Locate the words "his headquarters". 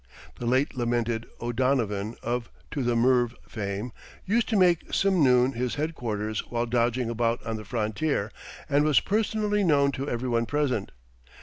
5.51-6.39